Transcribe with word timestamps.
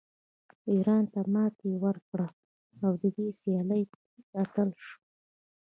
ایران 0.71 1.03
ته 1.13 1.21
ماتې 1.33 1.71
ورکړه 1.83 2.27
او 2.85 2.91
د 3.01 3.03
دې 3.15 3.27
سیالۍ 3.39 3.83
اتله 4.41 4.75
شوه 4.87 4.97